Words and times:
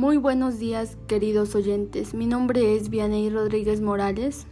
Muy 0.00 0.16
buenos 0.16 0.58
días, 0.58 0.96
queridos 1.08 1.54
oyentes. 1.54 2.14
Mi 2.14 2.24
nombre 2.24 2.74
es 2.74 2.88
Vianey 2.88 3.28
Rodríguez 3.28 3.82
Morales. 3.82 4.46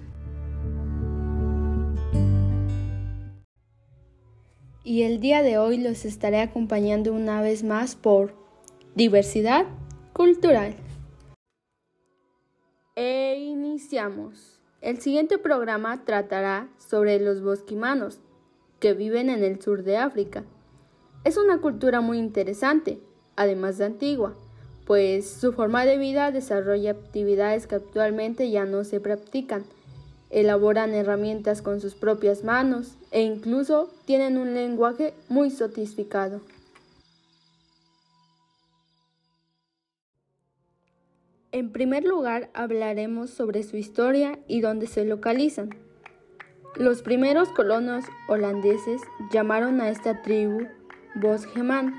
Y 4.84 5.04
el 5.04 5.20
día 5.20 5.42
de 5.42 5.56
hoy 5.56 5.78
los 5.78 6.04
estaré 6.04 6.42
acompañando 6.42 7.14
una 7.14 7.40
vez 7.40 7.64
más 7.64 7.96
por 7.96 8.34
diversidad 8.94 9.64
cultural. 10.12 10.76
E 12.94 13.36
iniciamos. 13.38 14.60
El 14.82 15.00
siguiente 15.00 15.38
programa 15.38 16.04
tratará 16.04 16.68
sobre 16.76 17.20
los 17.20 17.42
bosquimanos, 17.42 18.20
que 18.80 18.92
viven 18.92 19.30
en 19.30 19.42
el 19.42 19.62
sur 19.62 19.82
de 19.82 19.96
África. 19.96 20.44
Es 21.24 21.38
una 21.38 21.62
cultura 21.62 22.02
muy 22.02 22.18
interesante, 22.18 23.00
además 23.34 23.78
de 23.78 23.86
antigua, 23.86 24.36
pues 24.88 25.28
su 25.28 25.52
forma 25.52 25.84
de 25.84 25.98
vida 25.98 26.32
desarrolla 26.32 26.92
actividades 26.92 27.66
que 27.66 27.74
actualmente 27.74 28.50
ya 28.50 28.64
no 28.64 28.84
se 28.84 29.00
practican. 29.00 29.66
Elaboran 30.30 30.94
herramientas 30.94 31.60
con 31.60 31.82
sus 31.82 31.94
propias 31.94 32.42
manos 32.42 32.96
e 33.10 33.20
incluso 33.20 33.92
tienen 34.06 34.38
un 34.38 34.54
lenguaje 34.54 35.12
muy 35.28 35.50
sofisticado. 35.50 36.40
En 41.52 41.70
primer 41.70 42.04
lugar, 42.04 42.48
hablaremos 42.54 43.28
sobre 43.28 43.64
su 43.64 43.76
historia 43.76 44.38
y 44.48 44.62
dónde 44.62 44.86
se 44.86 45.04
localizan. 45.04 45.68
Los 46.76 47.02
primeros 47.02 47.50
colonos 47.50 48.06
holandeses 48.26 49.02
llamaron 49.32 49.82
a 49.82 49.90
esta 49.90 50.22
tribu 50.22 50.66
Bosgeman, 51.14 51.94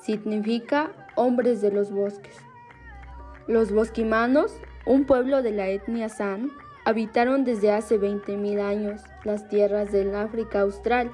significa 0.00 0.90
hombres 1.18 1.60
de 1.60 1.72
los 1.72 1.90
bosques. 1.90 2.36
Los 3.46 3.72
bosquimanos, 3.72 4.60
un 4.86 5.04
pueblo 5.04 5.42
de 5.42 5.50
la 5.50 5.68
etnia 5.68 6.08
San, 6.08 6.50
habitaron 6.84 7.44
desde 7.44 7.72
hace 7.72 7.98
20.000 7.98 8.60
años 8.60 9.02
las 9.24 9.48
tierras 9.48 9.92
del 9.92 10.14
África 10.14 10.60
Austral, 10.60 11.10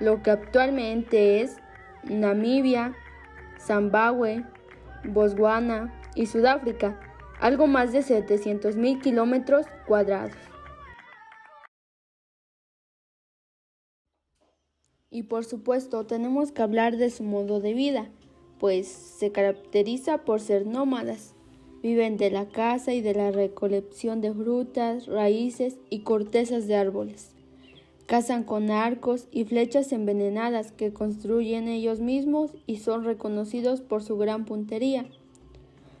lo 0.00 0.22
que 0.22 0.30
actualmente 0.30 1.40
es 1.40 1.56
Namibia, 2.04 2.94
Zimbabue, 3.58 4.44
Botswana 5.04 5.92
y 6.14 6.26
Sudáfrica, 6.26 6.98
algo 7.38 7.66
más 7.66 7.92
de 7.92 8.00
700.000 8.00 9.00
kilómetros 9.00 9.66
cuadrados. 9.86 10.32
Y 15.10 15.24
por 15.24 15.44
supuesto 15.44 16.06
tenemos 16.06 16.50
que 16.50 16.62
hablar 16.62 16.96
de 16.96 17.10
su 17.10 17.22
modo 17.22 17.60
de 17.60 17.74
vida, 17.74 18.08
pues 18.64 18.86
se 18.86 19.30
caracteriza 19.30 20.24
por 20.24 20.40
ser 20.40 20.66
nómadas. 20.66 21.34
Viven 21.82 22.16
de 22.16 22.30
la 22.30 22.48
caza 22.48 22.94
y 22.94 23.02
de 23.02 23.12
la 23.12 23.30
recolección 23.30 24.22
de 24.22 24.32
frutas, 24.32 25.06
raíces 25.06 25.76
y 25.90 25.98
cortezas 25.98 26.66
de 26.66 26.74
árboles. 26.74 27.32
Cazan 28.06 28.42
con 28.42 28.70
arcos 28.70 29.28
y 29.30 29.44
flechas 29.44 29.92
envenenadas 29.92 30.72
que 30.72 30.94
construyen 30.94 31.68
ellos 31.68 32.00
mismos 32.00 32.52
y 32.66 32.78
son 32.78 33.04
reconocidos 33.04 33.82
por 33.82 34.02
su 34.02 34.16
gran 34.16 34.46
puntería. 34.46 35.04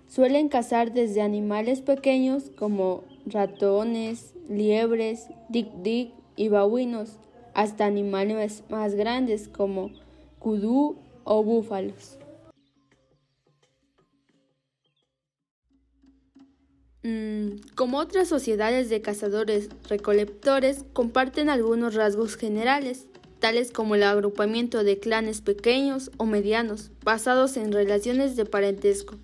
Suelen 0.08 0.48
cazar 0.48 0.94
desde 0.94 1.20
animales 1.20 1.82
pequeños 1.82 2.44
como 2.56 3.02
ratones, 3.26 4.32
liebres, 4.48 5.28
dic-dic 5.50 6.12
y 6.34 6.48
babuinos, 6.48 7.18
hasta 7.52 7.84
animales 7.84 8.64
más 8.70 8.94
grandes 8.94 9.48
como 9.48 9.90
kudú 10.38 10.96
o 11.24 11.42
búfalos. 11.42 12.23
Como 17.74 17.98
otras 17.98 18.28
sociedades 18.28 18.88
de 18.88 19.02
cazadores 19.02 19.68
recolectores, 19.90 20.84
comparten 20.94 21.50
algunos 21.50 21.94
rasgos 21.94 22.36
generales, 22.36 23.06
tales 23.40 23.70
como 23.72 23.94
el 23.94 24.04
agrupamiento 24.04 24.84
de 24.84 24.98
clanes 24.98 25.42
pequeños 25.42 26.10
o 26.16 26.24
medianos, 26.24 26.90
basados 27.02 27.58
en 27.58 27.72
relaciones 27.72 28.36
de 28.36 28.46
parentesco. 28.46 29.16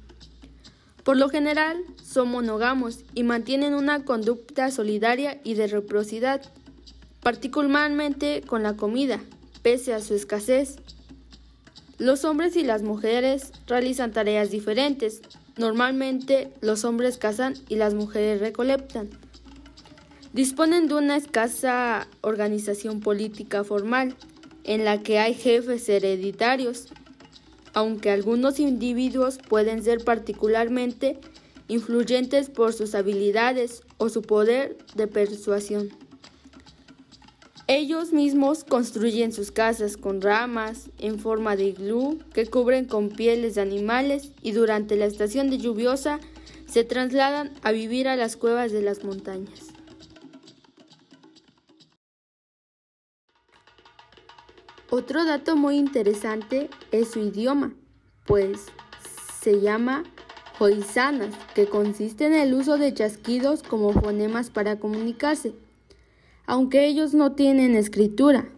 Por 1.04 1.16
lo 1.16 1.30
general, 1.30 1.78
son 2.04 2.28
monógamos 2.28 3.04
y 3.14 3.22
mantienen 3.22 3.72
una 3.72 4.04
conducta 4.04 4.70
solidaria 4.70 5.40
y 5.42 5.54
de 5.54 5.66
reciprocidad, 5.66 6.42
particularmente 7.22 8.42
con 8.46 8.62
la 8.62 8.76
comida, 8.76 9.20
pese 9.62 9.94
a 9.94 10.00
su 10.00 10.14
escasez. 10.14 10.76
Los 11.96 12.26
hombres 12.26 12.56
y 12.56 12.62
las 12.62 12.82
mujeres 12.82 13.52
realizan 13.66 14.12
tareas 14.12 14.50
diferentes. 14.50 15.22
Normalmente 15.56 16.52
los 16.60 16.84
hombres 16.84 17.18
cazan 17.18 17.54
y 17.68 17.76
las 17.76 17.94
mujeres 17.94 18.40
recolectan. 18.40 19.10
Disponen 20.32 20.86
de 20.86 20.94
una 20.94 21.16
escasa 21.16 22.06
organización 22.20 23.00
política 23.00 23.64
formal, 23.64 24.14
en 24.64 24.84
la 24.84 25.02
que 25.02 25.18
hay 25.18 25.34
jefes 25.34 25.88
hereditarios, 25.88 26.86
aunque 27.72 28.10
algunos 28.10 28.60
individuos 28.60 29.38
pueden 29.38 29.82
ser 29.82 30.04
particularmente 30.04 31.18
influyentes 31.68 32.50
por 32.50 32.72
sus 32.72 32.94
habilidades 32.94 33.82
o 33.98 34.08
su 34.08 34.22
poder 34.22 34.76
de 34.94 35.06
persuasión. 35.06 35.90
Ellos 37.72 38.12
mismos 38.12 38.64
construyen 38.64 39.32
sus 39.32 39.52
casas 39.52 39.96
con 39.96 40.20
ramas 40.20 40.90
en 40.98 41.20
forma 41.20 41.54
de 41.54 41.66
iglú 41.66 42.18
que 42.34 42.44
cubren 42.44 42.84
con 42.84 43.10
pieles 43.10 43.54
de 43.54 43.60
animales 43.60 44.32
y 44.42 44.50
durante 44.50 44.96
la 44.96 45.04
estación 45.04 45.50
de 45.50 45.58
lluviosa 45.58 46.18
se 46.66 46.82
trasladan 46.82 47.52
a 47.62 47.70
vivir 47.70 48.08
a 48.08 48.16
las 48.16 48.36
cuevas 48.36 48.72
de 48.72 48.82
las 48.82 49.04
montañas. 49.04 49.68
Otro 54.90 55.24
dato 55.24 55.54
muy 55.54 55.76
interesante 55.76 56.70
es 56.90 57.12
su 57.12 57.20
idioma, 57.20 57.72
pues 58.26 58.66
se 59.40 59.60
llama 59.60 60.02
hoisanas, 60.58 61.36
que 61.54 61.66
consiste 61.66 62.26
en 62.26 62.34
el 62.34 62.52
uso 62.52 62.78
de 62.78 62.92
chasquidos 62.92 63.62
como 63.62 63.92
fonemas 63.92 64.50
para 64.50 64.80
comunicarse 64.80 65.52
aunque 66.50 66.84
ellos 66.84 67.14
no 67.14 67.30
tienen 67.36 67.76
escritura. 67.76 68.48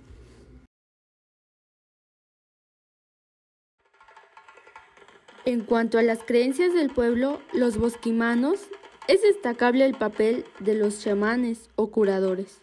En 5.45 5.61
cuanto 5.61 5.99
a 5.99 6.03
las 6.03 6.25
creencias 6.25 6.73
del 6.73 6.89
pueblo, 6.89 7.43
los 7.53 7.77
bosquimanos, 7.77 8.61
es 9.09 9.21
destacable 9.21 9.85
el 9.85 9.93
papel 9.93 10.47
de 10.59 10.75
los 10.75 11.01
chamanes 11.01 11.69
o 11.77 11.91
curadores. 11.91 12.63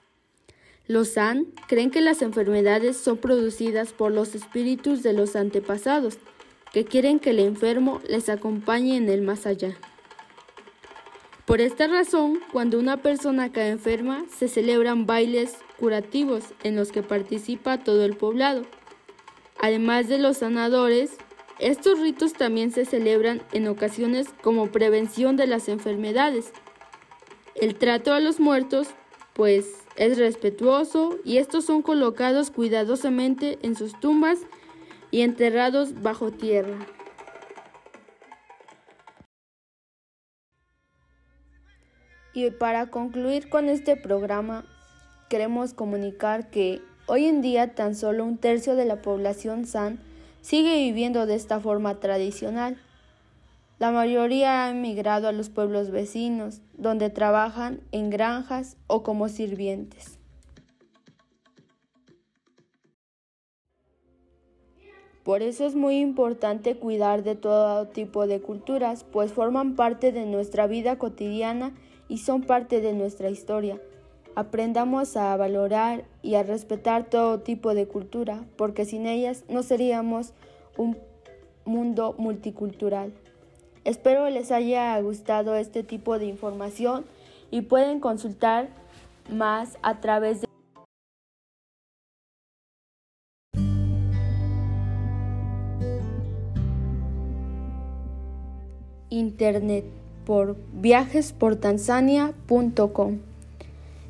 Los 0.87 1.09
San 1.09 1.45
creen 1.67 1.91
que 1.91 2.01
las 2.01 2.23
enfermedades 2.23 2.97
son 2.97 3.17
producidas 3.17 3.93
por 3.93 4.11
los 4.11 4.33
espíritus 4.33 5.03
de 5.03 5.13
los 5.13 5.35
antepasados, 5.35 6.17
que 6.73 6.85
quieren 6.85 7.19
que 7.19 7.29
el 7.29 7.39
enfermo 7.39 8.01
les 8.09 8.29
acompañe 8.29 8.97
en 8.97 9.07
el 9.09 9.21
más 9.21 9.45
allá. 9.45 9.77
Por 11.49 11.61
esta 11.61 11.87
razón, 11.87 12.41
cuando 12.51 12.77
una 12.77 12.97
persona 12.97 13.51
cae 13.51 13.69
enferma, 13.69 14.23
se 14.29 14.47
celebran 14.47 15.07
bailes 15.07 15.57
curativos 15.79 16.43
en 16.61 16.75
los 16.75 16.91
que 16.91 17.01
participa 17.01 17.83
todo 17.83 18.05
el 18.05 18.15
poblado. 18.15 18.67
Además 19.59 20.07
de 20.07 20.19
los 20.19 20.37
sanadores, 20.37 21.17
estos 21.57 21.99
ritos 22.01 22.33
también 22.33 22.69
se 22.69 22.85
celebran 22.85 23.41
en 23.51 23.67
ocasiones 23.67 24.27
como 24.43 24.67
prevención 24.67 25.37
de 25.37 25.47
las 25.47 25.69
enfermedades. 25.69 26.53
El 27.55 27.73
trato 27.73 28.13
a 28.13 28.19
los 28.19 28.39
muertos, 28.39 28.89
pues, 29.33 29.73
es 29.95 30.19
respetuoso 30.19 31.17
y 31.25 31.37
estos 31.37 31.65
son 31.65 31.81
colocados 31.81 32.51
cuidadosamente 32.51 33.57
en 33.63 33.75
sus 33.75 33.99
tumbas 33.99 34.37
y 35.09 35.21
enterrados 35.21 35.99
bajo 36.03 36.29
tierra. 36.29 36.77
Y 42.33 42.49
para 42.51 42.87
concluir 42.87 43.49
con 43.49 43.69
este 43.69 43.95
programa, 43.95 44.63
queremos 45.29 45.73
comunicar 45.73 46.49
que 46.49 46.81
hoy 47.07 47.25
en 47.25 47.41
día 47.41 47.73
tan 47.73 47.95
solo 47.95 48.23
un 48.23 48.37
tercio 48.37 48.75
de 48.75 48.85
la 48.85 49.01
población 49.01 49.65
san 49.65 49.99
sigue 50.41 50.75
viviendo 50.75 51.25
de 51.25 51.35
esta 51.35 51.59
forma 51.59 51.99
tradicional. 51.99 52.77
La 53.79 53.91
mayoría 53.91 54.65
ha 54.65 54.71
emigrado 54.71 55.27
a 55.27 55.31
los 55.31 55.49
pueblos 55.49 55.89
vecinos, 55.89 56.61
donde 56.77 57.09
trabajan 57.09 57.81
en 57.91 58.09
granjas 58.09 58.77
o 58.87 59.03
como 59.03 59.29
sirvientes. 59.29 60.18
Por 65.29 65.43
eso 65.43 65.63
es 65.67 65.75
muy 65.75 65.99
importante 65.99 66.75
cuidar 66.75 67.21
de 67.21 67.35
todo 67.35 67.85
tipo 67.85 68.25
de 68.25 68.41
culturas, 68.41 69.03
pues 69.03 69.31
forman 69.31 69.75
parte 69.75 70.11
de 70.11 70.25
nuestra 70.25 70.65
vida 70.65 70.97
cotidiana 70.97 71.71
y 72.07 72.17
son 72.17 72.41
parte 72.41 72.81
de 72.81 72.93
nuestra 72.93 73.29
historia. 73.29 73.79
Aprendamos 74.33 75.15
a 75.15 75.37
valorar 75.37 76.03
y 76.23 76.33
a 76.33 76.41
respetar 76.41 77.11
todo 77.11 77.41
tipo 77.41 77.75
de 77.75 77.87
cultura, 77.87 78.43
porque 78.55 78.85
sin 78.85 79.05
ellas 79.05 79.43
no 79.47 79.61
seríamos 79.61 80.33
un 80.77 80.97
mundo 81.63 82.15
multicultural. 82.17 83.13
Espero 83.83 84.27
les 84.31 84.51
haya 84.51 84.99
gustado 84.99 85.53
este 85.53 85.83
tipo 85.83 86.17
de 86.17 86.25
información 86.25 87.05
y 87.51 87.61
pueden 87.61 87.99
consultar 87.99 88.69
más 89.29 89.77
a 89.83 89.99
través 89.99 90.41
de 90.41 90.48
internet 99.19 99.85
por 100.25 100.57
viajesportanzania.com. 100.73 103.19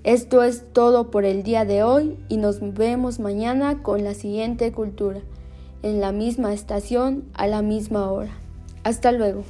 Esto 0.03 0.43
es 0.43 0.63
todo 0.71 1.11
por 1.11 1.25
el 1.25 1.43
día 1.43 1.65
de 1.65 1.83
hoy 1.83 2.17
y 2.29 2.37
nos 2.37 2.61
vemos 2.73 3.19
mañana 3.19 3.83
con 3.83 4.05
la 4.05 4.13
siguiente 4.13 4.71
cultura, 4.71 5.19
en 5.83 5.99
la 5.99 6.13
misma 6.13 6.53
estación 6.53 7.25
a 7.33 7.47
la 7.47 7.61
misma 7.61 8.09
hora. 8.11 8.31
Hasta 8.83 9.11
luego. 9.11 9.43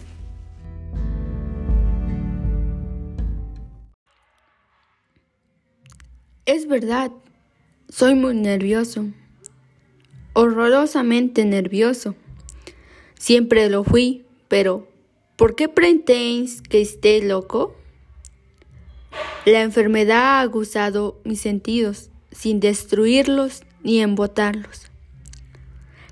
Es 6.46 6.68
verdad, 6.68 7.12
soy 7.90 8.16
muy 8.16 8.34
nervioso, 8.34 9.06
horrorosamente 10.34 11.46
nervioso. 11.46 12.16
Siempre 13.20 13.70
lo 13.70 13.84
fui, 13.84 14.26
pero 14.48 14.88
¿por 15.40 15.56
qué 15.56 15.70
pretendéis 15.70 16.62
que 16.62 16.82
esté 16.82 17.22
loco? 17.22 17.74
La 19.46 19.62
enfermedad 19.62 20.18
ha 20.20 20.42
aguzado 20.42 21.18
mis 21.24 21.40
sentidos, 21.40 22.10
sin 22.30 22.60
destruirlos 22.60 23.64
ni 23.82 24.02
embotarlos. 24.02 24.88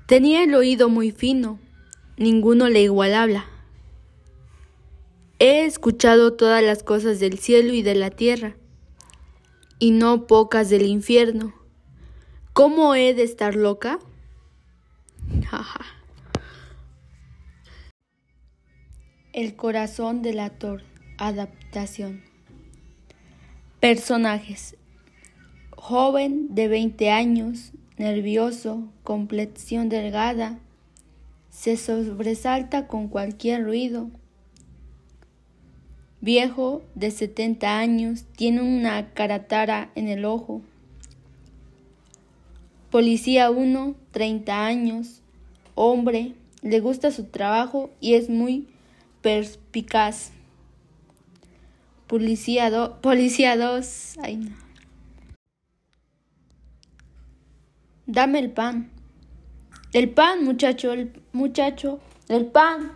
Tenía 0.06 0.42
el 0.44 0.54
oído 0.54 0.88
muy 0.88 1.10
fino, 1.10 1.58
ninguno 2.16 2.70
le 2.70 2.80
igualaba. 2.80 3.44
He 5.38 5.66
escuchado 5.66 6.32
todas 6.32 6.64
las 6.64 6.82
cosas 6.82 7.20
del 7.20 7.38
cielo 7.38 7.74
y 7.74 7.82
de 7.82 7.96
la 7.96 8.08
tierra, 8.08 8.56
y 9.78 9.90
no 9.90 10.26
pocas 10.26 10.70
del 10.70 10.86
infierno. 10.86 11.52
¿Cómo 12.54 12.94
he 12.94 13.12
de 13.12 13.24
estar 13.24 13.56
loca? 13.56 13.98
El 19.38 19.54
corazón 19.54 20.20
del 20.20 20.40
actor. 20.40 20.82
Adaptación. 21.16 22.22
Personajes. 23.78 24.74
Joven 25.76 26.56
de 26.56 26.66
20 26.66 27.08
años, 27.10 27.70
nervioso, 27.98 28.88
complexión 29.04 29.88
delgada, 29.88 30.58
se 31.50 31.76
sobresalta 31.76 32.88
con 32.88 33.06
cualquier 33.06 33.62
ruido. 33.62 34.10
Viejo 36.20 36.82
de 36.96 37.12
70 37.12 37.78
años, 37.78 38.24
tiene 38.34 38.62
una 38.62 39.14
caratara 39.14 39.92
en 39.94 40.08
el 40.08 40.24
ojo. 40.24 40.62
Policía 42.90 43.52
1, 43.52 43.94
30 44.10 44.66
años, 44.66 45.22
hombre, 45.76 46.34
le 46.62 46.80
gusta 46.80 47.12
su 47.12 47.26
trabajo 47.26 47.90
y 48.00 48.14
es 48.14 48.28
muy 48.28 48.66
perspicaz. 49.20 50.32
Policía 52.06 52.70
2. 52.70 52.98
Policía 53.00 53.56
2. 53.56 54.14
Ay, 54.22 54.36
no. 54.36 54.56
Dame 58.06 58.38
el 58.38 58.50
pan. 58.50 58.90
El 59.92 60.10
pan, 60.10 60.44
muchacho, 60.44 60.92
el 60.92 61.12
muchacho, 61.32 62.00
el 62.28 62.46
pan. 62.46 62.92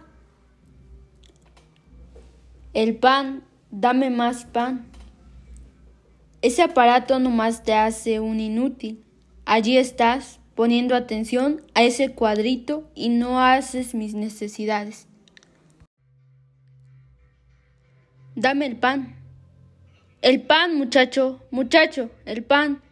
El 2.72 2.96
pan, 2.96 3.44
dame 3.70 4.08
más 4.08 4.46
pan. 4.46 4.86
Ese 6.40 6.62
aparato 6.62 7.18
nomás 7.18 7.62
te 7.62 7.74
hace 7.74 8.20
un 8.20 8.40
inútil. 8.40 9.04
Allí 9.44 9.76
estás 9.76 10.40
poniendo 10.54 10.94
atención 10.94 11.62
a 11.74 11.82
ese 11.82 12.14
cuadrito 12.14 12.90
y 12.94 13.10
no 13.10 13.40
haces 13.40 13.94
mis 13.94 14.14
necesidades. 14.14 15.08
Dame 18.42 18.66
el 18.66 18.74
pan. 18.74 19.14
El 20.20 20.42
pan, 20.42 20.76
muchacho, 20.76 21.40
muchacho, 21.52 22.10
el 22.24 22.42
pan. 22.42 22.82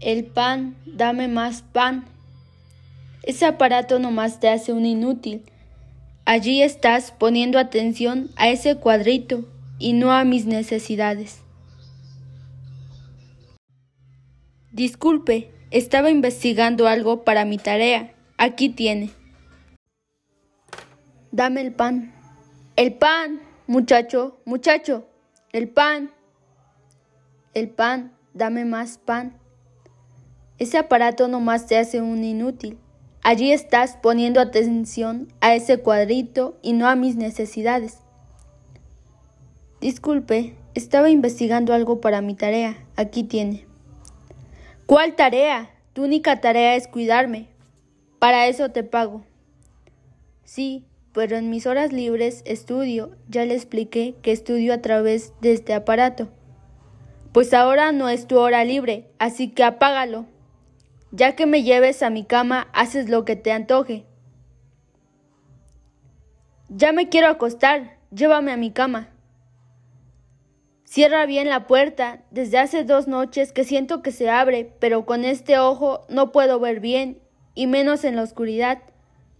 El 0.00 0.24
pan, 0.24 0.74
dame 0.86 1.28
más 1.28 1.62
pan. 1.62 2.04
Ese 3.22 3.46
aparato 3.46 4.00
nomás 4.00 4.40
te 4.40 4.48
hace 4.48 4.72
un 4.72 4.86
inútil. 4.86 5.44
Allí 6.24 6.62
estás 6.62 7.12
poniendo 7.12 7.60
atención 7.60 8.30
a 8.34 8.48
ese 8.48 8.74
cuadrito 8.74 9.48
y 9.78 9.92
no 9.92 10.10
a 10.10 10.24
mis 10.24 10.46
necesidades. 10.46 11.38
Disculpe, 14.72 15.52
estaba 15.70 16.10
investigando 16.10 16.88
algo 16.88 17.22
para 17.22 17.44
mi 17.44 17.56
tarea. 17.56 18.14
Aquí 18.36 18.68
tiene. 18.68 19.10
Dame 21.30 21.60
el 21.60 21.72
pan. 21.72 22.12
El 22.74 22.94
pan. 22.94 23.49
Muchacho, 23.70 24.40
muchacho, 24.46 25.06
el 25.52 25.68
pan. 25.68 26.10
El 27.54 27.68
pan, 27.68 28.12
dame 28.34 28.64
más 28.64 28.98
pan. 28.98 29.38
Ese 30.58 30.76
aparato 30.76 31.28
nomás 31.28 31.66
te 31.68 31.78
hace 31.78 32.00
un 32.00 32.24
inútil. 32.24 32.80
Allí 33.22 33.52
estás 33.52 33.96
poniendo 33.96 34.40
atención 34.40 35.28
a 35.40 35.54
ese 35.54 35.78
cuadrito 35.78 36.58
y 36.62 36.72
no 36.72 36.88
a 36.88 36.96
mis 36.96 37.14
necesidades. 37.14 38.00
Disculpe, 39.80 40.56
estaba 40.74 41.08
investigando 41.08 41.72
algo 41.72 42.00
para 42.00 42.22
mi 42.22 42.34
tarea. 42.34 42.76
Aquí 42.96 43.22
tiene. 43.22 43.68
¿Cuál 44.86 45.14
tarea? 45.14 45.70
Tu 45.92 46.02
única 46.02 46.40
tarea 46.40 46.74
es 46.74 46.88
cuidarme. 46.88 47.46
Para 48.18 48.48
eso 48.48 48.72
te 48.72 48.82
pago. 48.82 49.24
Sí, 50.42 50.89
pero 51.12 51.36
en 51.36 51.50
mis 51.50 51.66
horas 51.66 51.92
libres 51.92 52.42
estudio, 52.44 53.16
ya 53.28 53.44
le 53.44 53.54
expliqué 53.54 54.14
que 54.22 54.32
estudio 54.32 54.72
a 54.72 54.78
través 54.78 55.32
de 55.40 55.52
este 55.52 55.74
aparato. 55.74 56.28
Pues 57.32 57.54
ahora 57.54 57.92
no 57.92 58.08
es 58.08 58.26
tu 58.26 58.38
hora 58.38 58.64
libre, 58.64 59.10
así 59.18 59.48
que 59.48 59.64
apágalo. 59.64 60.26
Ya 61.12 61.34
que 61.34 61.46
me 61.46 61.62
lleves 61.62 62.02
a 62.02 62.10
mi 62.10 62.24
cama, 62.24 62.68
haces 62.72 63.08
lo 63.08 63.24
que 63.24 63.36
te 63.36 63.52
antoje. 63.52 64.04
Ya 66.68 66.92
me 66.92 67.08
quiero 67.08 67.28
acostar, 67.28 67.98
llévame 68.12 68.52
a 68.52 68.56
mi 68.56 68.70
cama. 68.70 69.08
Cierra 70.84 71.24
bien 71.26 71.48
la 71.48 71.68
puerta, 71.68 72.22
desde 72.32 72.58
hace 72.58 72.82
dos 72.82 73.06
noches 73.06 73.52
que 73.52 73.62
siento 73.62 74.02
que 74.02 74.10
se 74.10 74.28
abre, 74.28 74.72
pero 74.80 75.06
con 75.06 75.24
este 75.24 75.58
ojo 75.58 76.04
no 76.08 76.32
puedo 76.32 76.58
ver 76.58 76.80
bien, 76.80 77.20
y 77.54 77.68
menos 77.68 78.02
en 78.02 78.16
la 78.16 78.22
oscuridad. 78.22 78.82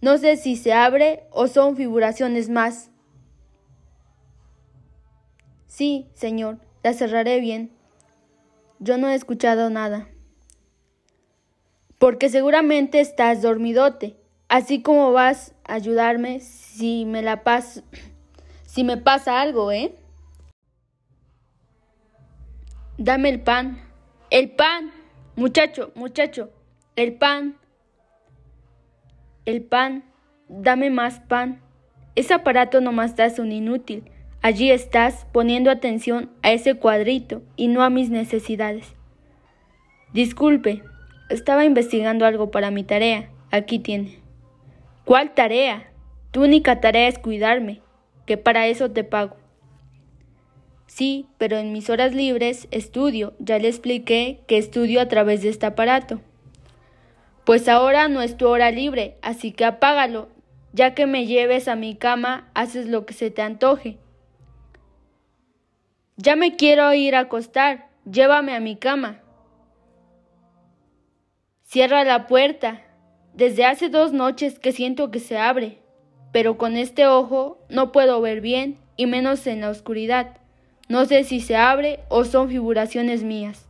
No 0.01 0.17
sé 0.17 0.35
si 0.35 0.55
se 0.55 0.73
abre 0.73 1.23
o 1.31 1.47
son 1.47 1.75
figuraciones 1.77 2.49
más. 2.49 2.89
Sí, 5.67 6.09
señor, 6.15 6.59
la 6.83 6.93
cerraré 6.93 7.39
bien. 7.39 7.71
Yo 8.79 8.97
no 8.97 9.07
he 9.07 9.15
escuchado 9.15 9.69
nada. 9.69 10.07
Porque 11.99 12.29
seguramente 12.29 12.99
estás 12.99 13.43
dormidote, 13.43 14.17
así 14.49 14.81
como 14.81 15.11
vas 15.11 15.53
a 15.63 15.75
ayudarme 15.75 16.39
si 16.39 17.05
me 17.05 17.21
la 17.21 17.43
si 18.65 18.83
me 18.83 18.97
pasa 18.97 19.39
algo, 19.39 19.71
¿eh? 19.71 19.95
Dame 22.97 23.29
el 23.29 23.41
pan. 23.41 23.83
El 24.31 24.51
pan. 24.51 24.91
Muchacho, 25.35 25.91
muchacho. 25.93 26.49
El 26.95 27.13
pan 27.13 27.60
el 29.45 29.61
pan, 29.61 30.03
dame 30.47 30.89
más 30.89 31.19
pan. 31.19 31.61
Ese 32.15 32.33
aparato 32.33 32.81
nomás 32.81 33.19
hace 33.19 33.41
un 33.41 33.51
inútil. 33.51 34.03
Allí 34.41 34.71
estás 34.71 35.27
poniendo 35.31 35.69
atención 35.69 36.29
a 36.41 36.51
ese 36.51 36.75
cuadrito 36.75 37.41
y 37.55 37.67
no 37.67 37.83
a 37.83 37.89
mis 37.89 38.09
necesidades. 38.09 38.95
Disculpe, 40.13 40.83
estaba 41.29 41.63
investigando 41.63 42.25
algo 42.25 42.51
para 42.51 42.71
mi 42.71 42.83
tarea. 42.83 43.29
Aquí 43.51 43.79
tiene. 43.79 44.19
¿Cuál 45.05 45.33
tarea? 45.33 45.91
Tu 46.31 46.43
única 46.43 46.79
tarea 46.79 47.07
es 47.07 47.19
cuidarme, 47.19 47.81
que 48.25 48.37
para 48.37 48.67
eso 48.67 48.91
te 48.91 49.03
pago. 49.03 49.35
Sí, 50.87 51.27
pero 51.37 51.57
en 51.57 51.71
mis 51.71 51.89
horas 51.89 52.13
libres 52.13 52.67
estudio. 52.71 53.33
Ya 53.39 53.59
le 53.59 53.69
expliqué 53.69 54.41
que 54.47 54.57
estudio 54.57 54.99
a 54.99 55.07
través 55.07 55.41
de 55.41 55.49
este 55.49 55.65
aparato. 55.65 56.19
Pues 57.51 57.67
ahora 57.67 58.07
no 58.07 58.21
es 58.21 58.37
tu 58.37 58.47
hora 58.47 58.71
libre, 58.71 59.17
así 59.21 59.51
que 59.51 59.65
apágalo, 59.65 60.29
ya 60.71 60.95
que 60.95 61.05
me 61.05 61.25
lleves 61.25 61.67
a 61.67 61.75
mi 61.75 61.95
cama, 61.95 62.49
haces 62.53 62.87
lo 62.87 63.05
que 63.05 63.13
se 63.13 63.29
te 63.29 63.41
antoje. 63.41 63.97
Ya 66.15 66.37
me 66.37 66.55
quiero 66.55 66.93
ir 66.93 67.13
a 67.13 67.19
acostar, 67.19 67.89
llévame 68.09 68.55
a 68.55 68.61
mi 68.61 68.77
cama. 68.77 69.19
Cierra 71.63 72.05
la 72.05 72.25
puerta, 72.25 72.83
desde 73.33 73.65
hace 73.65 73.89
dos 73.89 74.13
noches 74.13 74.57
que 74.57 74.71
siento 74.71 75.11
que 75.11 75.19
se 75.19 75.37
abre. 75.37 75.79
pero 76.31 76.57
con 76.57 76.77
este 76.77 77.05
ojo 77.05 77.59
no 77.67 77.91
puedo 77.91 78.21
ver 78.21 78.39
bien 78.39 78.77
y 78.95 79.07
menos 79.07 79.45
en 79.45 79.59
la 79.59 79.71
oscuridad. 79.71 80.37
No 80.87 81.03
sé 81.03 81.25
si 81.25 81.41
se 81.41 81.57
abre 81.57 81.99
o 82.07 82.23
son 82.23 82.47
figuraciones 82.47 83.23
mías. 83.23 83.67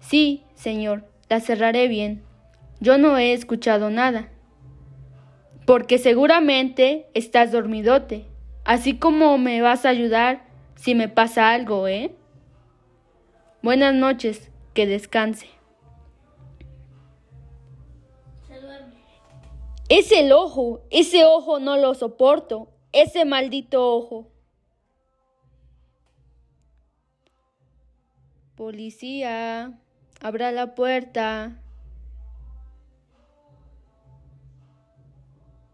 Sí, 0.00 0.44
señor, 0.54 1.04
la 1.28 1.40
cerraré 1.40 1.88
bien. 1.88 2.22
Yo 2.80 2.98
no 2.98 3.18
he 3.18 3.32
escuchado 3.32 3.90
nada. 3.90 4.28
Porque 5.66 5.98
seguramente 5.98 7.08
estás 7.14 7.50
dormidote, 7.50 8.26
así 8.64 8.98
como 8.98 9.36
me 9.38 9.60
vas 9.62 9.84
a 9.84 9.88
ayudar 9.88 10.46
si 10.76 10.94
me 10.94 11.08
pasa 11.08 11.50
algo, 11.50 11.88
¿eh? 11.88 12.14
Buenas 13.62 13.94
noches, 13.94 14.50
que 14.74 14.86
descanse. 14.86 15.48
Es 19.88 20.10
el 20.10 20.32
ojo, 20.32 20.82
ese 20.90 21.24
ojo 21.24 21.60
no 21.60 21.76
lo 21.76 21.94
soporto, 21.94 22.68
ese 22.92 23.24
maldito 23.24 23.96
ojo. 23.96 24.28
Policía, 28.56 29.78
abra 30.20 30.52
la 30.52 30.74
puerta. 30.74 31.52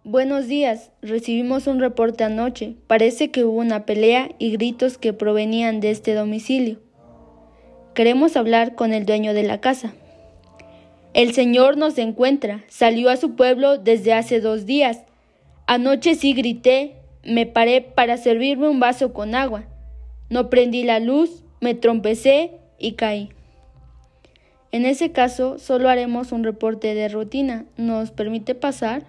Buenos 0.04 0.48
días, 0.48 0.90
recibimos 1.00 1.66
un 1.66 1.78
reporte 1.78 2.24
anoche. 2.24 2.74
Parece 2.86 3.30
que 3.30 3.44
hubo 3.44 3.60
una 3.60 3.86
pelea 3.86 4.30
y 4.38 4.50
gritos 4.50 4.98
que 4.98 5.12
provenían 5.12 5.80
de 5.80 5.90
este 5.90 6.14
domicilio. 6.14 6.80
Queremos 7.94 8.36
hablar 8.36 8.74
con 8.74 8.92
el 8.92 9.06
dueño 9.06 9.32
de 9.32 9.44
la 9.44 9.60
casa. 9.60 9.94
El 11.14 11.34
Señor 11.34 11.76
nos 11.76 11.98
encuentra. 11.98 12.64
Salió 12.68 13.10
a 13.10 13.16
su 13.16 13.36
pueblo 13.36 13.78
desde 13.78 14.12
hace 14.12 14.40
dos 14.40 14.66
días. 14.66 15.02
Anoche 15.66 16.14
sí 16.14 16.32
grité, 16.32 16.96
me 17.22 17.46
paré 17.46 17.80
para 17.80 18.16
servirme 18.16 18.68
un 18.68 18.80
vaso 18.80 19.12
con 19.12 19.34
agua. 19.34 19.64
No 20.30 20.50
prendí 20.50 20.82
la 20.82 20.98
luz, 20.98 21.44
me 21.60 21.74
trompecé 21.74 22.52
y 22.78 22.92
caí. 22.92 23.30
En 24.72 24.86
ese 24.86 25.12
caso, 25.12 25.58
solo 25.58 25.90
haremos 25.90 26.32
un 26.32 26.44
reporte 26.44 26.94
de 26.94 27.08
rutina. 27.08 27.66
¿Nos 27.76 28.10
permite 28.10 28.54
pasar? 28.54 29.04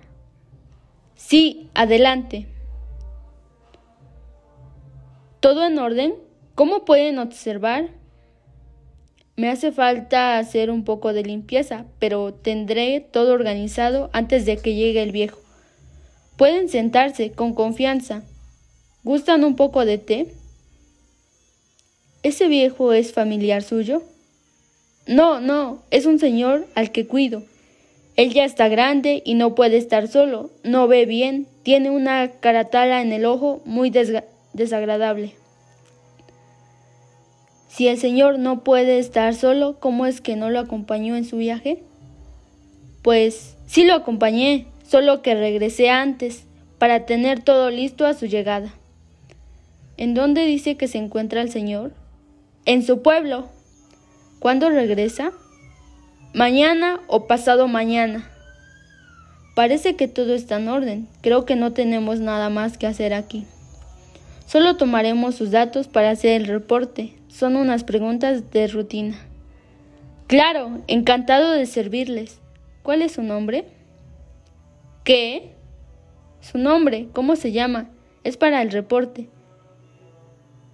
Sí, 1.15 1.69
adelante. 1.73 2.47
¿Todo 5.39 5.65
en 5.65 5.79
orden? 5.79 6.15
¿Cómo 6.53 6.83
pueden 6.83 7.17
observar? 7.17 7.91
Me 9.37 9.49
hace 9.49 9.71
falta 9.71 10.37
hacer 10.37 10.69
un 10.69 10.83
poco 10.83 11.13
de 11.13 11.23
limpieza, 11.23 11.85
pero 11.97 12.33
tendré 12.33 12.99
todo 12.99 13.33
organizado 13.33 14.09
antes 14.13 14.45
de 14.45 14.57
que 14.57 14.75
llegue 14.75 15.01
el 15.01 15.13
viejo. 15.13 15.39
Pueden 16.37 16.67
sentarse 16.67 17.31
con 17.31 17.53
confianza. 17.53 18.23
¿Gustan 19.03 19.43
un 19.43 19.55
poco 19.55 19.85
de 19.85 19.97
té? 19.97 20.33
¿Ese 22.21 22.47
viejo 22.47 22.93
es 22.93 23.13
familiar 23.13 23.63
suyo? 23.63 24.03
No, 25.05 25.41
no, 25.41 25.79
es 25.91 26.05
un 26.05 26.19
señor 26.19 26.65
al 26.75 26.91
que 26.91 27.07
cuido. 27.07 27.43
Él 28.15 28.33
ya 28.33 28.45
está 28.45 28.67
grande 28.67 29.21
y 29.25 29.33
no 29.33 29.55
puede 29.55 29.77
estar 29.77 30.07
solo, 30.07 30.51
no 30.63 30.87
ve 30.87 31.05
bien, 31.05 31.47
tiene 31.63 31.89
una 31.89 32.29
caratala 32.29 33.01
en 33.01 33.11
el 33.11 33.25
ojo 33.25 33.61
muy 33.65 33.91
desagradable. 34.53 35.33
Si 37.69 37.87
el 37.87 37.97
Señor 37.97 38.37
no 38.37 38.63
puede 38.63 38.99
estar 38.99 39.33
solo, 39.33 39.79
¿cómo 39.79 40.05
es 40.05 40.21
que 40.21 40.35
no 40.35 40.51
lo 40.51 40.59
acompañó 40.59 41.15
en 41.15 41.25
su 41.25 41.37
viaje? 41.37 41.81
Pues 43.01 43.57
sí 43.65 43.83
lo 43.83 43.95
acompañé, 43.95 44.67
solo 44.87 45.23
que 45.23 45.33
regresé 45.33 45.89
antes, 45.89 46.43
para 46.77 47.07
tener 47.07 47.41
todo 47.41 47.71
listo 47.71 48.05
a 48.05 48.13
su 48.13 48.27
llegada. 48.27 48.75
¿En 49.97 50.13
dónde 50.13 50.45
dice 50.45 50.77
que 50.77 50.87
se 50.87 50.99
encuentra 50.99 51.41
el 51.41 51.49
Señor? 51.49 51.93
En 52.65 52.83
su 52.83 53.01
pueblo. 53.01 53.49
¿Cuándo 54.43 54.69
regresa? 54.69 55.31
Mañana 56.33 56.99
o 57.07 57.27
pasado 57.27 57.69
mañana. 57.69 58.29
Parece 59.55 59.95
que 59.95 60.09
todo 60.09 60.33
está 60.33 60.57
en 60.57 60.67
orden. 60.67 61.07
Creo 61.21 61.45
que 61.45 61.55
no 61.55 61.71
tenemos 61.71 62.19
nada 62.19 62.49
más 62.49 62.77
que 62.77 62.85
hacer 62.85 63.13
aquí. 63.13 63.45
Solo 64.45 64.75
tomaremos 64.75 65.35
sus 65.35 65.51
datos 65.51 65.87
para 65.87 66.09
hacer 66.09 66.41
el 66.41 66.47
reporte. 66.47 67.13
Son 67.29 67.55
unas 67.55 67.85
preguntas 67.85 68.51
de 68.51 68.67
rutina. 68.67 69.15
Claro, 70.27 70.81
encantado 70.87 71.51
de 71.51 71.65
servirles. 71.65 72.41
¿Cuál 72.81 73.01
es 73.01 73.13
su 73.13 73.23
nombre? 73.23 73.63
¿Qué? 75.05 75.53
Su 76.41 76.57
nombre, 76.57 77.07
¿cómo 77.13 77.37
se 77.37 77.53
llama? 77.53 77.91
Es 78.25 78.35
para 78.35 78.61
el 78.61 78.71
reporte. 78.71 79.29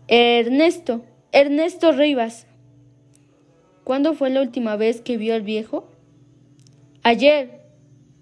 Ernesto, 0.07 1.03
Ernesto 1.31 1.91
Rivas. 1.91 2.47
¿Cuándo 3.89 4.13
fue 4.13 4.29
la 4.29 4.41
última 4.43 4.75
vez 4.75 5.01
que 5.01 5.17
vio 5.17 5.33
al 5.33 5.41
viejo? 5.41 5.89
Ayer. 7.01 7.63